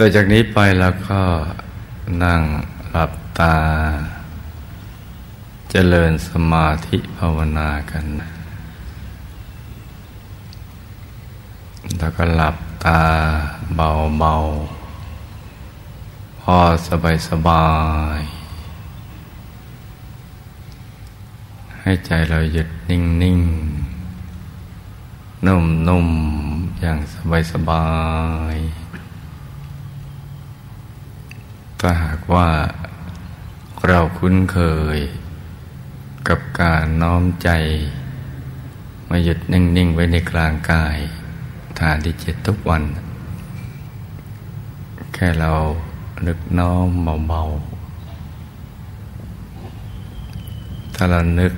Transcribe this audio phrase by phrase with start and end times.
[0.00, 1.20] ต่อจากนี้ไปเราก็
[2.24, 2.42] นั่ง
[2.90, 3.56] หลับตา
[5.70, 8.04] เจริญสมาธิภาวนากัน
[11.98, 13.00] แล้วก็หลับตา
[13.76, 16.56] เบาๆ พอ
[16.88, 17.68] สบายสบา
[18.18, 18.20] ย
[21.80, 23.00] ให้ใจเราหยุดนิ่
[23.38, 27.86] งๆ นุ่มๆ อย่างสบายสบา
[28.54, 28.56] ย
[31.82, 32.48] ถ้าหากว่า
[33.88, 34.58] เราคุ้นเค
[34.96, 34.98] ย
[36.28, 37.50] กับการน้อมใจ
[39.08, 40.98] มาหยุดนิ่ง ๆ ไว้ในกลางกาย
[41.78, 42.82] ฐานที่เจ็ดทุกวัน
[45.14, 45.52] แค่เรา
[46.26, 46.88] นึกน้อม
[47.28, 47.42] เบา
[50.24, 51.52] ๆ ถ้าเรานึก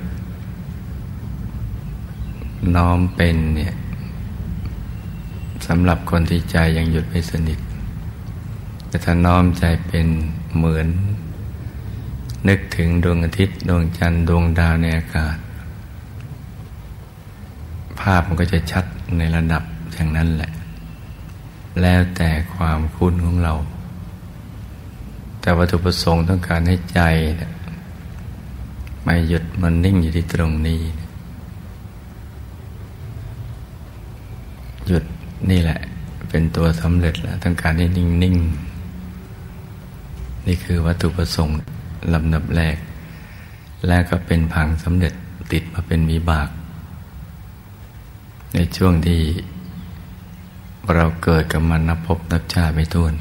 [2.76, 3.74] น้อมเป็นเนี่ย
[5.66, 7.58] สำหรับคนที่ใจยังหยุดไม่สนิท
[8.90, 10.06] แต่ถ้าน้อมใจเป็น
[10.56, 10.88] เหมือน
[12.48, 15.36] นึกถึงดวงอาทิตย์ดวงจันทร์ดวงดาวในอากาศ
[18.00, 18.84] ภาพมันก็จะชัด
[19.18, 20.50] ในระดับอย่างนั้นแหละ
[21.80, 23.54] แล้วแต่ความคุ้นของเรา
[25.40, 27.00] แต่วัตถุประสงค์ต้องการให้ใจ
[29.02, 30.80] ไม่หยุดมันนิ่งอยู่ที่ตรงนี้
[34.86, 35.04] หยุด
[35.50, 35.78] นี่แหละ
[36.28, 38.69] เป็นตัวสำเร็จแล้วต้องการให้นิ่ง ๆ
[40.46, 41.56] นี่คือวัตถุประสงค์
[42.14, 42.76] ลำดับแรก
[43.86, 45.12] และก็เป็นพังสำเร็จ
[45.52, 46.48] ติดมาเป็นวิบาก
[48.54, 49.20] ในช่วงที่
[50.94, 53.14] เราเกิดกับมันนับพบนับชาไม่ท้วน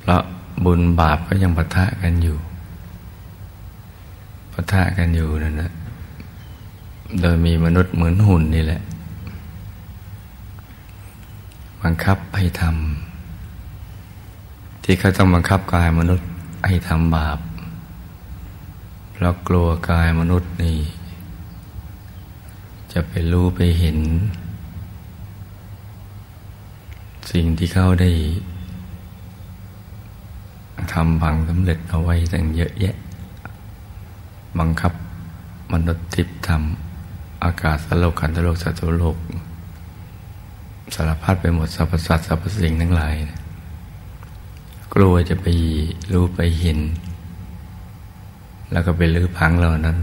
[0.00, 0.22] เพราะ
[0.64, 2.36] บุญบาปก็ยังปะทะกันอยู่
[4.52, 5.70] ปะทะกันอยู่นั่นนะ
[7.20, 8.80] โดยมีมนุษย์เหมือนหุ่นนี่แหละ
[11.82, 13.09] บังคับให้ทำ
[14.84, 16.28] ที่เขาต้องบังคับกายมนุษย์
[16.66, 17.38] ให้ทำบาป
[19.12, 20.78] เพราะกลัวกายมนุษย์นี่
[22.92, 23.98] จะไปรู้ไปเห็น
[27.32, 28.10] สิ่งที่เขาได้
[30.92, 32.96] ทำบังสำเร็จเอาไว้ตั้งเยอะแยะ
[34.58, 34.92] บังคับ
[35.72, 39.16] มนุษย์ทิพย์ทำอากาศสโลกขันธโลกสัตว์โลก
[40.94, 43.39] สารพัดไปหมดสรรพสัตว์สรรพสิ่งทั้งหลายนะ
[44.94, 45.46] กลัวจะไป
[46.12, 46.78] รู้ไปเห็น
[48.72, 49.98] แล้วก็ไปลื้อพังเหล่านั้น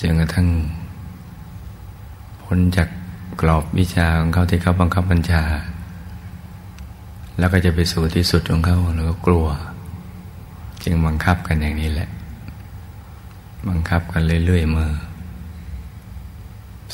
[0.00, 0.48] จนกระทั่ง
[2.42, 2.88] พ้นจาก
[3.40, 5.42] กรอบวิชาของเขาที่เขาบังคับบัญชา
[7.38, 9.46] แล้วก็จะไปสู่ที่สุดของเขาแล้วก็กลัว
[10.84, 12.10] จึงบังคับกันอย่างนี้แหละ
[13.68, 14.92] บังคับกันเรื่อยๆมือ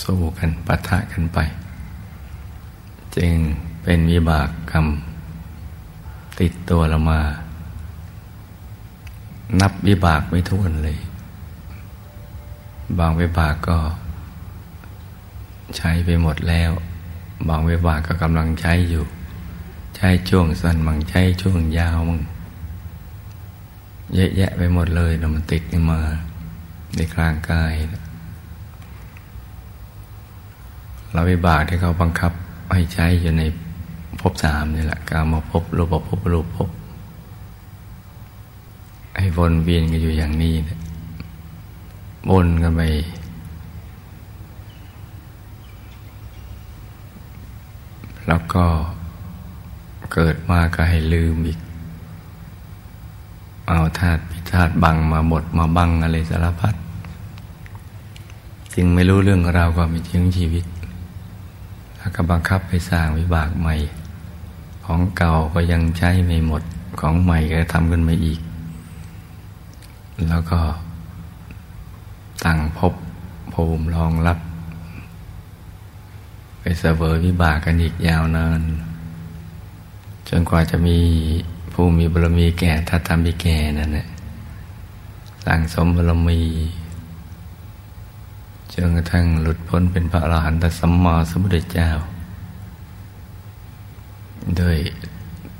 [0.02, 1.38] สู้กันปะทะกันไป
[3.16, 3.34] จึง
[3.82, 4.86] เป็นวิบากกรรม
[6.40, 7.20] ติดตัวเรามา
[9.60, 10.98] นับวิบากไม่ท้วนเลย
[12.98, 13.78] บางวิบากก็
[15.76, 16.70] ใช้ไปหมดแล้ว
[17.48, 19.04] บางวิบากก็กำลังใช้อยู่
[19.96, 22.22] ใช้ช่วงสั้นบางใช้ช่วงยาวมึง
[24.14, 26.00] เยอะแยะไปหมดเลยแล้วมันติดขึ้นมา
[26.96, 27.72] ในกลางกาย
[31.12, 32.32] เราวิบากที่เขาบังคับ
[32.72, 33.42] ให้ใช้อยู่ใน
[34.20, 36.68] ภพสามนี่แหละกามาพบรูปภพรูปภพ
[39.18, 40.78] ให้วนเวียนกันอยู่อย่างนี้นะ
[42.30, 42.82] วนกันไป
[48.26, 48.64] แล้วก็
[50.12, 51.58] เกิดมาก็ให้ลืมอีก
[53.68, 56.74] เอาธาตุพิธาตุบังมาหมดมาบังอะไรสารพัด
[58.74, 60.64] จึงไม่รู้เรื่องราวความเป็นจริงชีวิต
[61.98, 63.74] แล้วก็บังคับไปสร้างวิบากใหม่
[64.90, 66.62] ของเก่าก็ยังใช้ไม่หมด
[67.00, 68.40] ของใหม่ก็ทำขึ้นมาอีก
[70.28, 70.60] แล้วก็
[72.44, 72.94] ตั้งพบ
[73.52, 74.38] ภูมิรองรับ
[76.60, 78.60] ไปเสวยวิบากกันอีกยาวนาน
[80.28, 80.98] จนกว่าจะมี
[81.72, 84.06] ผู้มีบารมีแก่ถ้าทำมีแก่นั่นแหละ
[85.44, 86.40] สั่งสมบารมี
[88.72, 91.90] จนกระทั่งหลุดพ้นเป็นพระอรหันตสัมมาสัมพุทธเจ้า
[94.60, 94.76] ด้วย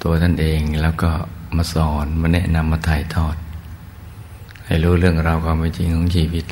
[0.03, 1.11] ตัวท่านเองแล้วก็
[1.57, 3.37] มาสอนมาแนะนำมาถ่ายทอด
[4.65, 6.47] ให้รู้เรื่องราวความเป็นจริงของชีวิต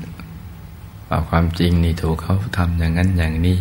[1.08, 3.56] ว่าความจริงนี่ถูกเขาทำอย่างนั้นอย่างนี้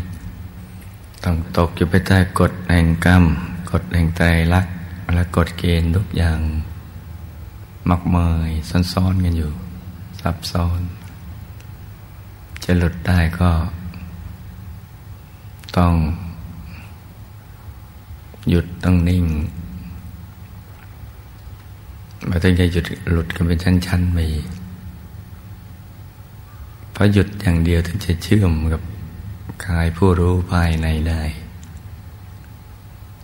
[1.24, 3.24] ต้องตกอยู่ไปใต้กฎแห่งกรรม
[3.72, 4.24] กฎแห่งใจ
[4.54, 4.66] รัก
[5.14, 6.40] และกฎเกณฑ์ทุกอย่าง
[7.90, 8.18] มักเม
[8.48, 8.52] ย
[8.94, 9.52] ซ้อนๆกันอยู่
[10.22, 10.82] ซับซ้อน
[12.64, 13.52] จะหลุดได้ก็
[15.78, 15.94] ต้อง
[18.50, 19.26] หยุดต้องนิ่ง
[22.30, 24.20] มาถึงจะหยุดหลุดกันเป็นชั้นๆไป
[26.92, 28.82] เพราะหยุดอย่างเดียวถึงจะเชื่อมกับ
[29.66, 31.22] กายผู้รู้ภายในได้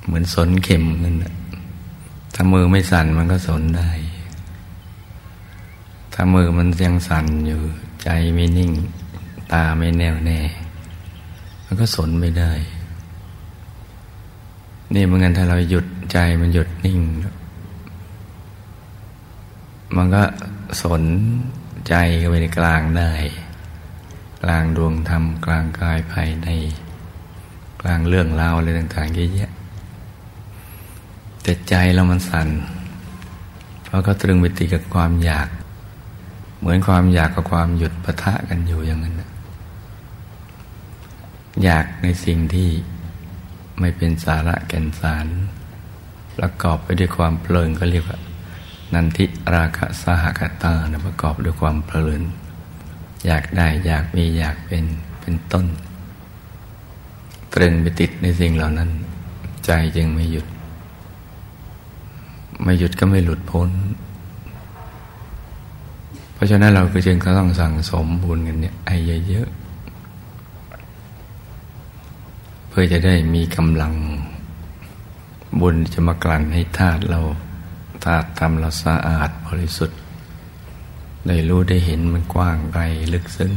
[0.06, 1.16] เหมือนสนเข็มนั่น
[2.34, 3.90] ถ้ามือไม่สั่นมันก็สนได้
[6.14, 7.62] ถ้ามือมันยังสั่นอยู่
[8.04, 8.72] ใจไม่นิ่ง
[9.52, 10.40] ตาไม่แน่วแน่
[11.66, 12.52] มันก็สนไม่ได้
[14.94, 17.00] นี่เหมือนกันถ้าเราหยุดใจมันหยุดนิ่ง
[19.96, 20.24] มันก็
[20.84, 21.04] สน
[21.88, 23.12] ใจเข้าไปในกลางได้
[24.44, 26.48] กลางดวงธรรมกลางกายภายใน
[27.82, 29.52] กลางเรื่องราวอะไรต่างๆเยอะแยะ
[31.42, 32.50] แต่ใจเรามันสั่น
[33.86, 35.48] เพราะก็ตรึงไปติดกับความอยาก
[36.60, 39.16] เหมือนความอยากกับความหยุดปะทะกันอยู่อย่างนั้น
[41.64, 42.70] อยากในสิ่งที่
[43.82, 45.28] ไม่เป็นสาระแก่นสาร
[46.38, 48.20] ประกอบไปด้วยความเพลินก็เรียกว่า
[48.94, 52.22] นันทิราคะสหกตานะประกอบด้วยความเพลิน
[53.26, 54.86] อยากได้อยากมีอยากเป็น
[55.22, 55.66] เป็นต้น
[57.54, 58.90] ตรึงไปติดในสิ่งเหล่านั้น
[59.66, 60.48] ใจจึงไม่หยุด
[62.64, 63.70] ไม่หยุดก็ไม่หลุดพ้น
[66.34, 68.98] เพราะฉะนั้นเราก็จึงต้องสั่งสมบุญกันเนี่ยให้
[69.30, 69.61] เยอะๆ
[72.74, 73.94] เพื่อจะได้มีกำลัง
[75.60, 77.20] บุญจะมากลั่นให้ธาตุเรา
[78.06, 80.00] ธาตุทำเราสะอาดบริสุทธิ์
[81.28, 82.84] ได้รู้ได้เห็นมันกว้างไกล
[83.14, 83.54] ลึกซึ้ง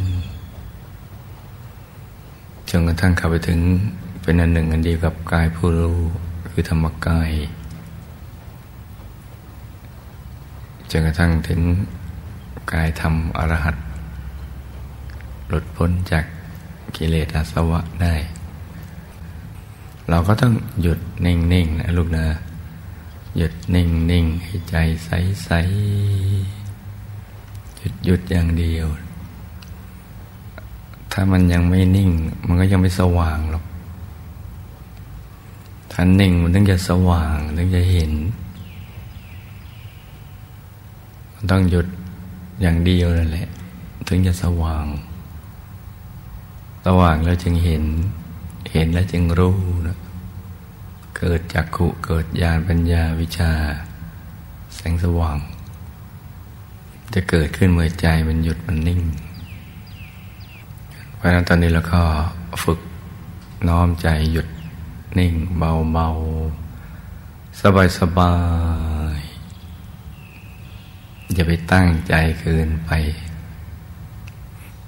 [2.68, 3.60] จนกระทั่งเข้าไปถึง
[4.22, 5.98] เป็นอันหนึ่งอันเดียวกับกายผู้รู้
[6.48, 7.30] คือธรรมกาย
[10.90, 11.60] จนกระทั่งถึง
[12.72, 13.76] กายธรรมอรหัต
[15.48, 16.24] หลุดพ้นจาก
[16.96, 18.14] กิเลสอาสวะได้
[20.10, 20.52] เราก็ต้อง
[20.82, 22.26] หยุดนิ่งๆนะลูกนะ
[23.36, 24.74] หยุดนิ่งๆให้ใจ
[25.04, 26.64] ใสๆ
[27.78, 28.86] หยุดหยุดอย่างเดียว
[31.12, 32.10] ถ้ามันยังไม่นิ่ง
[32.46, 33.64] มันก็ยังไม่สว่างหรอก
[35.92, 38.12] ถ้านิ่งมันต้องจะสว่างต้องจะเห็น
[41.34, 41.86] มันต้องหยุด
[42.60, 43.48] อย่างเดียวนั่นแหละ
[44.08, 44.86] ถึงจะสว่าง
[46.86, 47.82] สว่างแล้วจึงเห็น
[48.72, 49.56] เห็นแล้วจึงรู้
[49.86, 49.98] นะ
[51.16, 53.52] เกิดจากขุเกิดญาณปัญญาวิชา
[54.74, 55.38] แสงสว่าง
[57.14, 59.00] จะเกิดขึ้นเมื่อใจมันหยุดมันนิ่ง
[61.14, 62.02] เพราะนั้นตอนนี้เราก็
[62.64, 62.80] ฝึก
[63.68, 64.48] น้อมใจหยุด
[65.18, 66.08] นิ่งเบาเบา
[67.60, 68.34] สบายสบา
[69.18, 69.20] ย
[71.32, 72.90] อย่าไปตั้งใจเกินไป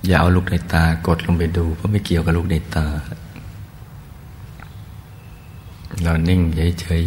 [0.06, 2.86] อย่าเอาลูกในตากดลงไปดู เพราะไม่เกี่ยวกับลูกในตา
[6.02, 6.40] เรานิ่ง
[6.80, 7.04] เฉย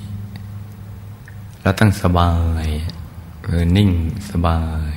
[0.00, 2.32] ๆเราตั้งสบา
[2.64, 2.66] ย
[3.42, 3.90] เออนิ่ง
[4.30, 4.60] สบา
[4.92, 4.94] ย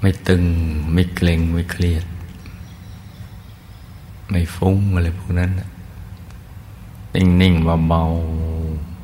[0.00, 0.44] ไม่ตึง
[0.92, 2.06] ไม่เกร็งไม่เครียด
[4.30, 5.50] ไม่ฟุ้งอะไรพวกนั้น
[7.14, 7.54] นิ่งนิ่ง
[7.88, 8.02] เบา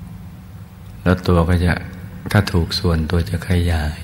[0.02, 1.72] ๆแล้วตัวก็จะ
[2.30, 3.98] ถ้าถูกส่วนตัวจะขยาย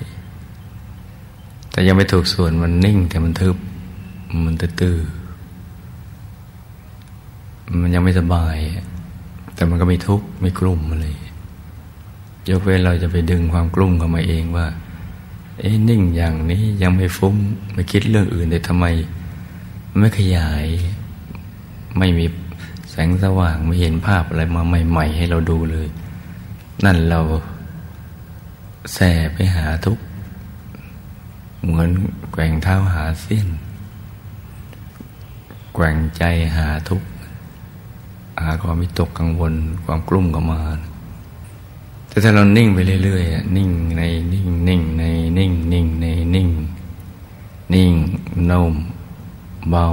[1.71, 3.57] แต่ยังไม่ถูกส่วนมันนิ่งแต่มันทึบ
[4.45, 4.97] มันตื้อ
[7.81, 8.57] มันยังไม่สบาย
[9.55, 11.07] แต่มันก็ม่ทุกข์ไม่กลุ่มอะไร
[12.49, 14.67] ยกเว้นเราจะไปดึงความกลุ้มเข้ามาเองว่า
[15.59, 17.35] เอ้นิ่งอย่างนี้ยังไม่ฟุ้ง
[17.73, 18.85] ไม่คิดเรื่องอื่นแต่ทำไม
[19.97, 20.65] ไม่ขยาย
[21.97, 22.25] ไม่มี
[22.89, 25.87] แสงสว่างไม่เห็นภาพอะไรมาใหม่ ๆ ให้เราดูเลย
[26.85, 27.19] นั่นเรา
[28.93, 29.97] แส่ไปหาทุก
[31.63, 31.89] เหมือน
[32.31, 33.47] แกว่งเท้าหาเส้น
[35.73, 36.23] แกว่งใจ
[36.57, 39.53] หาทุกหาความมิตกกังวล
[39.85, 40.61] ความกลุ้มก็มา
[42.07, 44.01] แต่ถ้าเรานิ่งไปเรื่อยๆนิ่งใน
[44.33, 45.03] นิ่งนิ่งใน
[45.37, 46.05] นิ่งนิ่งใน
[46.35, 46.49] นิ่ง
[47.73, 47.93] นิ่ง
[48.49, 48.73] นุ่ม
[49.69, 49.87] เบา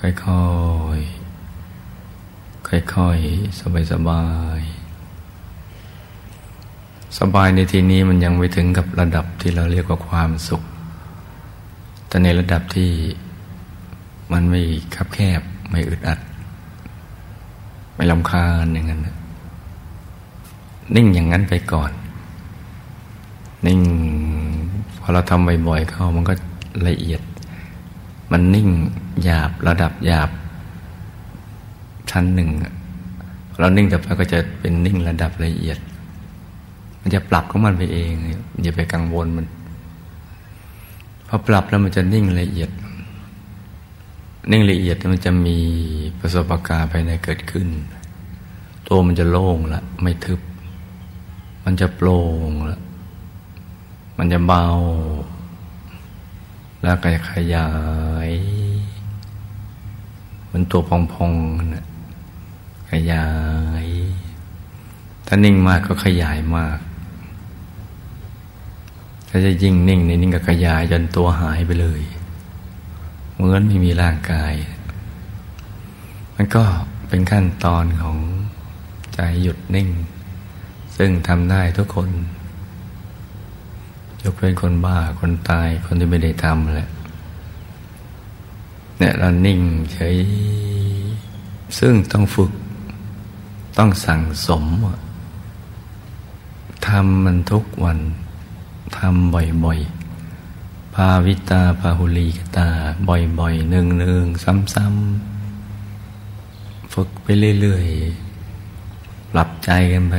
[0.00, 0.10] ค่อ
[0.98, 4.22] ยๆค่อยๆสบายสบา
[4.58, 4.60] ย
[7.18, 10.62] สบายในที่นี้มันยังไม่ถึงกับระดับที่เราเรียกว่าความสุข
[12.08, 12.90] แต่ในระดับที่
[14.32, 14.60] มันไม่
[14.94, 15.40] คับแคบ
[15.70, 16.18] ไม่อึดอัด
[17.98, 19.00] ไม่ลำคาญอย่างนั้น
[20.96, 21.90] นิ่งอย่างนั้นไปก่อน
[23.66, 23.80] นิ่ง
[25.00, 26.34] พอเราทำบ่อยๆเข้ามันก็
[26.88, 27.20] ละเอียด
[28.32, 28.68] มันนิ่ง
[29.22, 30.30] หยาบระดับหยาบ
[32.10, 32.50] ชั้นหนึ่ง
[33.58, 35.78] เรานิ่งแต่ไปก็จะเป็นนิ่งระดับละเอียด
[37.00, 38.10] มันจะปรับของมันไปเอง
[38.62, 39.46] อย่าไปกังวลมัน
[41.28, 42.70] พอปรับแล้วมันจะนิ่งละเอียด
[44.50, 45.58] นิ่งละเอียดมันจะมี
[46.20, 47.68] ประสบการณ์ภายในเกิดขึ้น
[48.86, 50.40] ตัวมันจะโล่งละไม่ทึบ
[51.64, 52.78] มันจะโปร่งละ
[54.18, 54.64] มันจะเบา
[56.82, 57.70] แล้วก็จะขยา
[58.28, 58.30] ย
[60.52, 60.90] มันตัวพ
[61.24, 61.86] องๆนะ
[62.90, 63.28] ขยา
[63.84, 63.86] ย
[65.26, 66.78] ถ้านิ่งมากก็ขยายมาก
[69.28, 72.00] ถ้าจะยิ่งนิ่งในนิ่งก็ขยายจนตัวหายไปเลย
[73.38, 74.54] เหมือนไม่มีร่างกาย
[76.34, 76.64] มันก็
[77.08, 78.16] เป็นขั้นตอนของ
[79.14, 79.88] ใจหยุดนิ่ง
[80.96, 82.10] ซึ่งทำได้ทุกคน
[84.22, 86.90] ยกเป็นคนบ้าคนตายคนที่ไม่ได้ทำแหละ
[88.98, 89.60] เนี่ยเรานิ่ง
[89.92, 90.16] เฉย
[91.78, 92.52] ซึ่งต้องฝึก
[93.78, 94.64] ต้องสั่งสม
[96.86, 97.98] ทำมันทุกวัน
[98.98, 102.68] ทำบ่อยๆาวิตาภาหุลีกตา
[103.08, 107.26] บ่อยๆหนึ่งๆซ้ำๆ ฝึกไป
[107.60, 110.14] เรื่อยๆ ปรับใจกันไป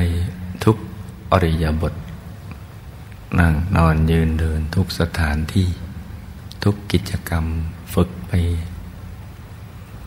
[0.64, 0.78] ทุก
[1.32, 1.94] อริยบท
[3.40, 5.68] นั่งนอนยืนเดินทุกสถานที่
[6.64, 7.46] ทุกกิจกรรม
[7.94, 8.32] ฝึกไป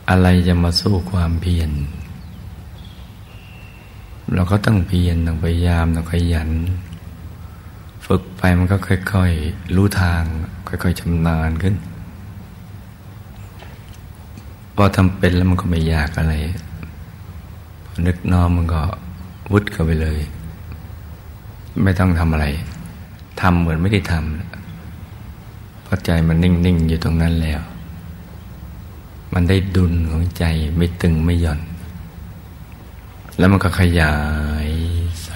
[0.08, 1.70] อะไรจะมาสู้ความเพียร
[4.32, 6.50] เราก็ต้องเพียรต้องพยายามต้องขยัน
[8.06, 8.76] ฝึกไปมันก็
[9.12, 10.22] ค่อย ๆ รู้ทาง
[10.82, 11.74] ค่อยๆชำนาญขึ้น
[14.76, 16.34] พอทำเป็นแล้วมันก็ไม่ยากอะไร
[17.84, 18.82] พอนึกนอมมันก็
[19.52, 20.18] วุดเข้าไปเลย
[21.82, 22.46] ไม่ต้องทำอะไร
[23.40, 27.60] ทำเหมือนไม่ได้ทำเพราะใจมันนิ่ง ๆ อยู่ตรงนั้นแล้ว
[29.34, 30.44] มันได้ดุลของใจ
[30.76, 31.60] ไม่ตึงไม่หย่อน
[33.38, 34.14] แล้วมันก็ขยา
[34.66, 34.68] ย
[35.24, 35.30] ใส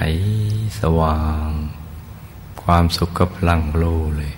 [0.81, 1.49] สว่าง
[2.63, 3.85] ความสุขกับพลังโล
[4.17, 4.33] เลย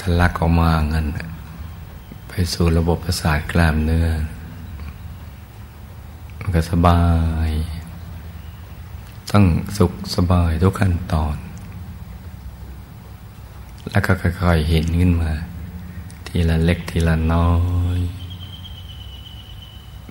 [0.00, 1.06] ทะลักออกมาเงิน
[2.28, 4.08] ไปสู่ระบบประสาทกล้ามเนื้อ
[6.38, 7.02] มันก็สบา
[7.48, 7.50] ย
[9.30, 9.44] ต้อง
[9.76, 11.36] สุขสบายทุกขั้นตอน
[13.90, 15.32] แล้วก็ค่อยๆเห็นขึ้นมา
[16.26, 17.50] ทีละเล็กทีละน้อ
[17.98, 18.00] ย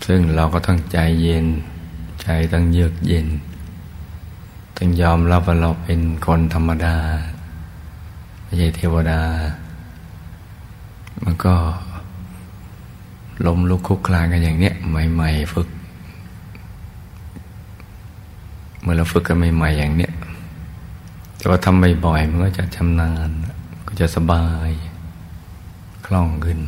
[0.06, 1.46] ซึ่งเราก็ต้องใจเย็น
[2.22, 3.28] ใจต้องเยือกเย็น
[4.78, 6.98] ต้องยอมรับว่าเราเป็นคนธรรมดา
[8.44, 9.22] ไม่ใช่เทวดา
[11.44, 11.56] ก็
[13.46, 15.68] ล้มลุกคุกคลานกันอย่างเนี้ยใหม่ ๆ ฝึก
[18.82, 20.12] เมื่อเราฝึกกันใหม่ๆอย่างเนี้ย
[21.38, 23.30] แต่ว่าทำบ่อยๆมันก็จะชำนาญ
[23.88, 24.70] ก็จะสบาย
[26.06, 26.60] คล่องขึ้น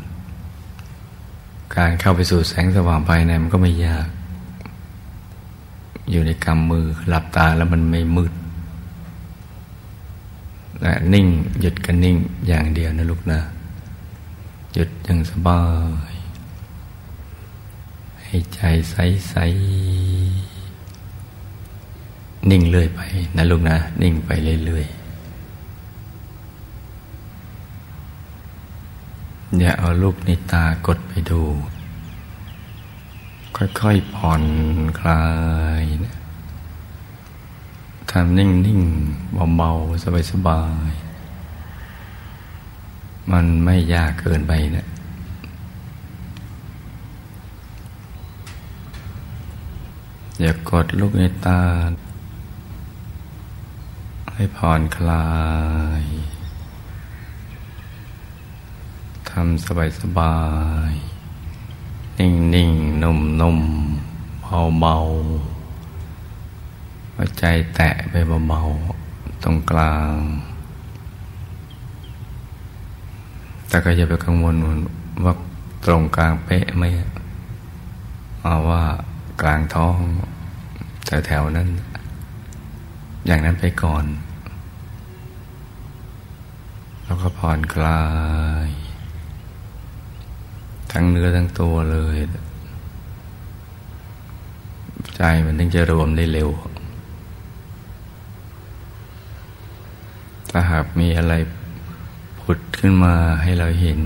[1.75, 4.07] การเข้าไปสู่แสงสว่างภายในมันก็ไม่ยาก
[6.11, 8.33] อยู่ในกำมือหลับตาแล้วมันไม่มืด
[11.13, 11.27] นิ่ง
[11.59, 12.15] หยุดกันนิ่ง
[12.47, 13.39] อย่างเดียวนะลูกนะ
[14.73, 15.63] หยุดอย่างสบา
[16.11, 16.13] ย
[18.23, 18.59] ให้ใจ
[18.91, 18.95] ใส
[19.29, 19.35] ใส
[22.49, 22.99] นิ่งเรื่อยไป
[23.37, 24.29] นะลูกนะ นิ่งไป
[24.65, 25.01] เรื่อยๆ
[29.59, 31.41] อย่าเอาลูกในตากดไปดู
[33.55, 34.43] ค่อยๆผ่อน
[34.99, 35.25] คลา
[35.81, 36.15] ยนะ
[38.11, 41.10] ทำนิ่งๆเบาๆสบายๆ
[43.31, 44.87] มันไม่ยากเกินไปนะ
[50.39, 51.61] อย่ากดลูกในตา
[54.33, 55.29] ให้ผ่อนคลา
[56.01, 56.03] ย
[59.29, 60.37] ทำสบายสบา
[60.91, 60.93] ย
[62.17, 62.71] นิ่งนิ่ง
[63.03, 63.59] นุ่มนุ่ม
[64.43, 64.95] เบาเบา
[67.15, 67.43] หัวใจ
[67.75, 68.13] แตะไป
[68.47, 70.15] เบาๆตรงกลาง
[73.71, 74.55] แต่ก็อย่าไปกังวล
[75.23, 75.33] ว่า
[75.85, 76.83] ตรงกลางเป๊ะไหม
[78.41, 78.83] เอาว่า
[79.41, 79.97] กลางท้อง
[81.05, 81.69] แถวๆนั้น
[83.25, 84.05] อย่างนั้นไปก่อน
[87.03, 88.03] แล้วก็ผ่อนคลา
[88.67, 88.69] ย
[90.91, 92.17] ทั้งเนื้อทั้งตัวเลย
[95.15, 96.49] ใจมันถึงจะรวมได้เร็ว
[100.49, 101.33] ถ้าหากมีอะไร
[102.55, 103.99] ดขึ้นมาให้เราเห็น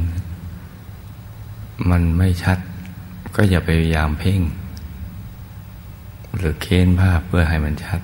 [1.89, 2.57] มันไม่ชัด
[3.35, 4.41] ก็อย่าไปพยายามเพ่ง
[6.37, 8.01] หรือเค้นภาพเพื่อให้มันชัด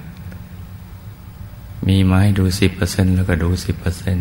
[1.88, 4.18] มีไม้ดูสิบเปอร์เซ็นแล้วก็ดูสิบเปอร์เซ็น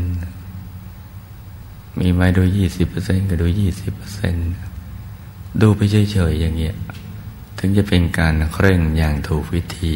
[2.01, 4.35] มีไม้ดูยี่สิบเปอร์เซ็นก็ดูยี่สิบเปอร์เซ็น
[5.61, 6.75] ดูไปเฉยๆอย่างเงี้ย
[7.59, 9.93] ถึงจะเป็นการเคร่งอย่างถูกวิธี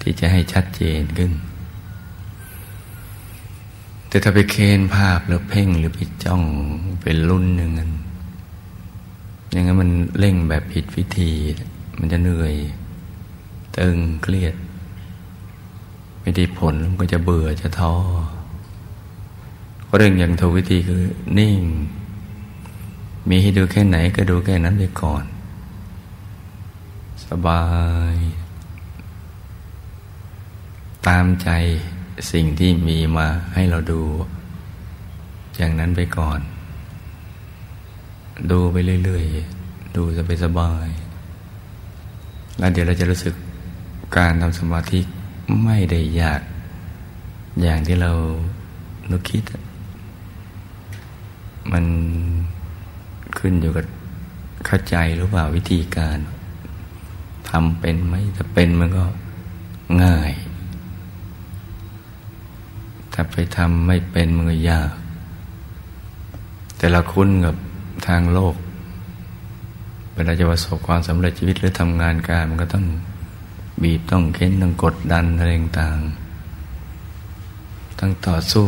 [0.00, 1.32] ที่จะให้ชัดเจนขึ้น
[4.16, 6.42] แต่ถ้าไปเค้นภาพหรือเพ่งหรือไปจ้อง
[7.02, 7.72] เป็นรุ่นหนึ่ง
[9.50, 11.32] อย่างนั้นมันเร่งแบบผิดวิธี
[11.98, 12.54] มันจะเหนื่อย
[13.78, 14.54] ตึงเครียด
[16.20, 17.94] ไม่ได้ผลมันก็จะเบื่อจะท้อ
[19.96, 21.02] เรื่องอย่างถูกวิธีคือ
[21.38, 21.60] นิ่ง
[23.28, 25.24] มีให้ดูแค่ไหนก็ดูแค่นั้นไปก่อน
[27.26, 27.64] สบา
[28.12, 28.16] ย
[31.06, 31.50] ตามใจ
[32.32, 34.02] สิ่งที่มีมาให้เราดู
[35.56, 36.40] อย่างนั้นไปก่อน
[38.50, 40.86] ดูไปเรื่อยๆ ดูจะไปสบาย
[42.58, 43.34] แล้วเดี๋ยวเราจะรู้สึก
[44.16, 45.00] การทำสมาธิ
[45.64, 46.40] ไม่ได้ยาก
[47.62, 48.12] อย่างที่เรา
[49.10, 49.44] นึกคิด
[51.72, 51.84] มัน
[53.38, 53.84] ขึ้นอยู่กับ
[54.66, 56.18] เข้าใจหรือเปล่าวิธีการ
[57.50, 59.04] ทำเป็นไหมถ้าเป็นมันก็
[60.02, 60.32] ง่าย
[63.18, 64.90] ถ้าไปทำไม่เป็นมันก็ยาก
[66.76, 67.54] แต่เราคุ้นกับ
[68.06, 68.54] ทางโลก
[70.14, 72.84] เวลาจะประสบความสำเร็จชีวิตหรือทำงานการมันก็ต้อง
[73.82, 75.48] บีบต้องเค้นต้องกดดันอะไร
[75.80, 75.98] ต่าง
[77.98, 78.66] ต้องต่อสู้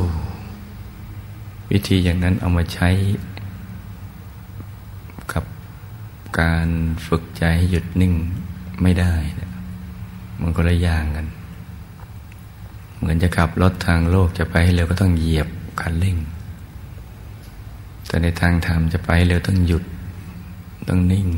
[1.70, 2.88] วิธีอย่างนั้นเอามาใช้
[5.32, 5.44] กับ
[6.40, 6.68] การ
[7.06, 8.14] ฝึกใจให้หยุดนิ่ง
[8.82, 9.14] ไม่ได้
[10.40, 11.26] มันก็เลยย่างกัน
[13.22, 15.48] จะขับรถทางโลกจะไปให้เร็วก็ต้องเหยียบ
[15.80, 16.16] คันเร่ง
[18.06, 19.84] แต่ในทางธรรมจะไปเร็วต้องหยุด
[20.88, 21.28] ต้องนิ่ง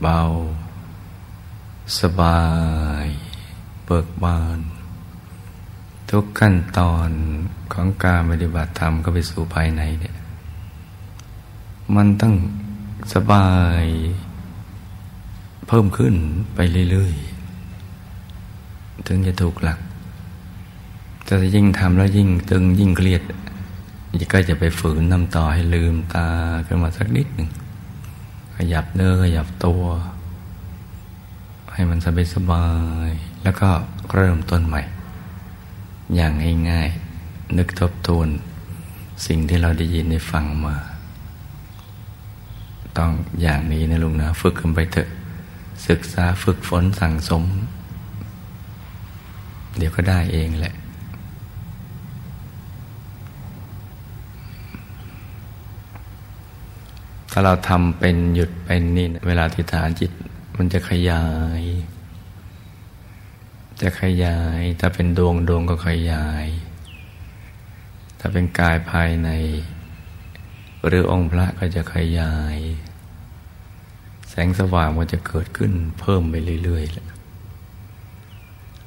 [0.00, 0.20] เบา
[2.00, 2.42] สบา
[3.04, 3.06] ย
[3.84, 4.58] เบิกบาน
[6.10, 7.10] ทุกขั้นตอน
[7.72, 10.16] ของการปฏิบัติธรรมก็ไปสู่ภายในเนี่ย
[11.96, 12.34] มันต้อง
[13.14, 13.50] สบา
[13.82, 13.84] ย
[15.68, 16.14] เพิ่มขึ้น
[16.54, 16.58] ไป
[16.90, 19.78] เรื่อยๆ ถึงจะถูกหลัก
[21.30, 23.22] แต่ยิ่งทำแล้วยิ่งตึงยิ่งเครียด
[24.32, 26.26] ก็จะไปฝืนทำต่อให้ลืมตา
[26.66, 27.48] ขึ้นมาสักนิดหนึ่ง
[28.56, 29.82] ขยับเนื้อขยับตัว
[31.72, 32.66] ให้มันสบายสบา
[33.08, 33.10] ย
[33.42, 33.68] แล้วก็
[34.12, 34.82] เริ่มต้นใหม่
[36.14, 36.32] อย่าง
[36.70, 38.28] ง่ายๆ นึกทบทวน
[39.26, 40.76] สิ่งที่เราได้ยินได้ฟังมา
[42.98, 43.10] ต้อง
[43.42, 45.08] อย่างนี้นะลุงนะ ฝึกกันไปเถอะ
[45.88, 47.44] ศึกษาฝึกฝนสั่งสม
[49.76, 50.74] เดี๋ยวก็ได้เองแหละ
[57.30, 60.10] ถ้าเราทำเป็นหยุดเป็นนี่เวลาทิฏฐานจิต
[60.56, 61.26] มันจะขยา
[61.60, 61.62] ย
[63.82, 66.46] จะขยาย ถ้าเป็นดวงดวงก็ขยาย
[68.18, 69.30] ถ้าเป็นกายภายใน
[70.86, 72.56] หรือองค์พระก็จะขยาย
[74.28, 76.94] แสงสว่างมันจะเกิดขึ้นเพิ่มไปเรื่อยๆ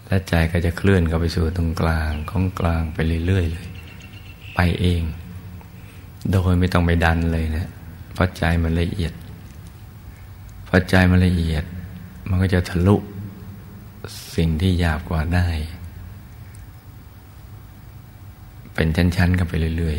[0.08, 3.67] และใจก็จะเคลื่อนเข้าไปสู่ตรงกลางของกลางไปเรื่อยๆเลย
[4.56, 5.01] ไปเอง
[6.32, 7.69] โดยไม่ต้องไปดันเลยนะ
[8.15, 9.13] พราะใจมันละเอียด
[10.67, 11.63] พอใจมันละเอียด
[12.28, 12.95] มันก็จะทะลุ
[14.36, 15.47] สิ่งที่หยาบกว่าได้
[18.73, 19.97] เป็นชั้นๆกันไปเรื่อย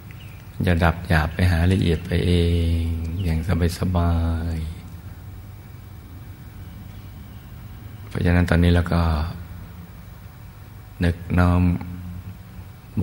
[0.00, 2.32] ๆจะดับหยาบไปหาละเอียดไปเอ
[2.82, 2.84] ง
[3.24, 3.38] อย่าง
[3.78, 4.14] สบา
[4.54, 4.80] ยๆ
[8.08, 9.02] เพราะฉะนั้นตอนนี้เราก็
[11.04, 11.62] นึกน้อม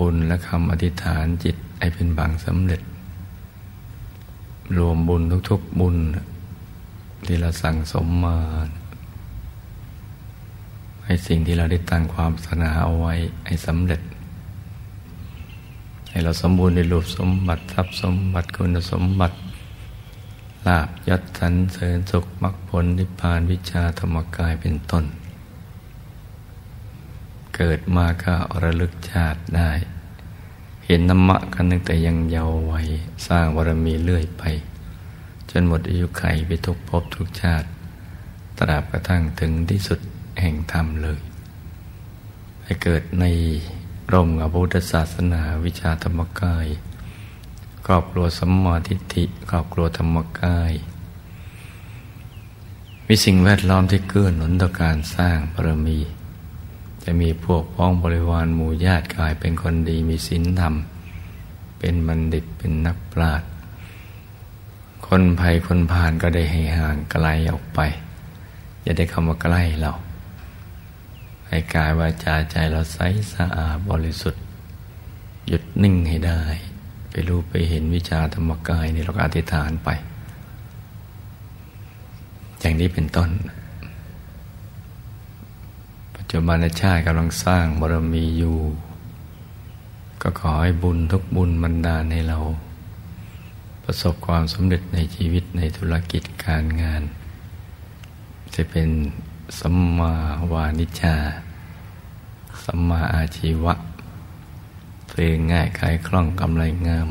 [0.00, 2.80] บุญและคำอธิษฐานจิตให้เป็นบางสำเร็จ
[4.76, 5.96] รวมบุญทุกๆบุญ
[7.26, 8.36] ที่เราสั่งสมมา
[11.04, 13.14] ให้สิ่งที่เราได้ตั้งความสนาเอาไว้
[13.46, 14.00] ให้สำเร็จ
[16.10, 19.36] ให้เราสมบูรณ์ในรูปสมบัติทรัพย์สมบัติคุณสมบัติ
[20.66, 25.04] ลาบยัดสันเสริญสุขมรรคผลนิพพานวิชาธรรมกายเป็นต้น
[27.56, 29.70] เกิดมาก็ระลึกชาติได้
[30.90, 32.88] เห็นธรรมะกันตั้งแต่ยังเยาว์วัย
[33.26, 34.44] สร้างบารมีเรื่อยไป
[35.50, 37.66] จนหมดอายุไขไปทุกภพทุกชาติ
[38.58, 40.00] ตราบกระทั่งถึงที่สุด
[40.40, 41.20] แห่งธรรมเลย
[42.60, 43.24] ไปเกิดใน
[44.12, 46.66] ร่มกับพุทธศาสนาวิชาธรรมกาย
[47.86, 50.72] ครอบครัวสัมมาทิฏฐิครอบครัวธรรมกาย
[53.06, 55.98] มีสิ่งแวดล้อมที่เกื้อหนุนต่อการสร้างบารมี
[57.10, 60.74] จะมีพวกพ้องบริวารหมู่ญาติกลายเป็นคนดีมีศีลธรรม
[61.78, 63.50] เป็นบัณฑิตเป็นนักปราชญ์
[65.06, 67.80] คนภัยคนผ่านก็ได้ให้ห่างไกลออกไป
[68.82, 69.92] อย่าได้เข้ามาใกล้เรา
[71.48, 72.98] ให้กายวาจาใจเราใส
[73.32, 74.42] สะอาดบริสุทธิ์
[75.46, 76.42] หยุดนิ่งให้ได้
[77.10, 79.88] ไปรู้ไปเห็นวิชาธรรมกายในี่เราก็อธิษฐานไป
[82.60, 83.30] อย่างนี้เป็นต้น
[86.30, 88.56] จุบันชาติกำลังสร้างบารมีอยู่
[90.22, 92.38] ก็ขอให้บุญทุกบุญบันดาให้เรา
[93.84, 97.02] ประสบความสำเร็จในชีวิตในธุรกิจการงาน
[98.54, 98.88] จะเป็น
[99.60, 100.12] สัมมา
[100.52, 101.16] วานิชา
[102.64, 103.74] สัมมาอาชีวะ
[105.12, 107.08] ซื้อง่ายขายคล่องกำไรงาม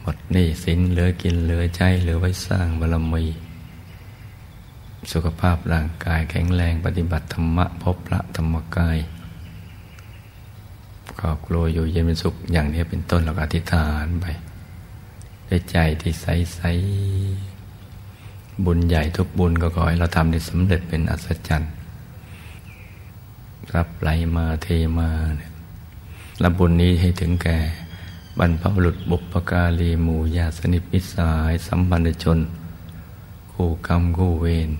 [0.00, 3.24] หมดหนี้สินเหลือกินเหลือใช้เหลือไว้สร้างบารมี
[5.12, 8.98] สุขภาพร่างกายแข็งแรงปฏิบัติธรรมะพบพระธรรมกาย
[11.18, 14.26] ครอบครัวอยู่เย็นเป็นสุขอย่างนี้เป็นต้นเราก็อธิษฐานไป
[15.48, 16.60] ด้วยใจที่ใสใส
[18.64, 21.72] บุญใหญ่ทุกบุญก็ขอให้เราทำได้สำเร็จเป็นอัศจรรย์
[23.74, 24.66] รับไหลมาเท
[24.98, 25.50] มาเนี่ย
[26.42, 27.58] รับบุญนี้ให้ถึงแก่
[28.38, 32.38] บรรพบุรุษบุปการีหมู่ญาสนิทมิสายสัมพันธชน
[33.52, 34.70] คู่กรรมคู่เวร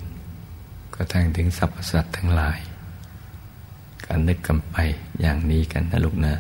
[0.95, 2.59] ก็ทั้งถึงสรรพสัตว์ทั้งหลาย
[4.07, 4.77] การนึกกันไป
[5.21, 6.35] อย่างนี้กันนะลูกนะ